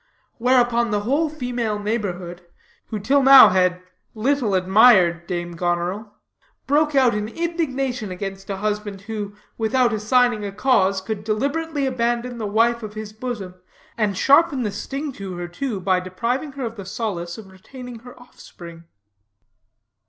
Whereupon 0.39 0.89
the 0.89 1.01
whole 1.01 1.29
female 1.29 1.77
neighborhood, 1.77 2.41
who 2.87 2.97
till 2.97 3.21
now 3.21 3.49
had 3.49 3.83
little 4.15 4.55
enough 4.55 4.63
admired 4.65 5.27
dame 5.27 5.51
Goneril, 5.51 6.11
broke 6.65 6.95
out 6.95 7.13
in 7.13 7.27
indignation 7.27 8.09
against 8.09 8.49
a 8.49 8.57
husband, 8.57 9.01
who, 9.01 9.35
without 9.59 9.93
assigning 9.93 10.43
a 10.43 10.51
cause, 10.51 11.01
could 11.01 11.23
deliberately 11.23 11.85
abandon 11.85 12.39
the 12.39 12.47
wife 12.47 12.81
of 12.81 12.95
his 12.95 13.13
bosom, 13.13 13.53
and 13.95 14.17
sharpen 14.17 14.63
the 14.63 14.71
sting 14.71 15.11
to 15.11 15.35
her, 15.35 15.47
too, 15.47 15.79
by 15.79 15.99
depriving 15.99 16.53
her 16.53 16.65
of 16.65 16.77
the 16.77 16.85
solace 16.87 17.37
of 17.37 17.51
retaining 17.51 17.99
her 17.99 18.19
offspring. 18.19 18.85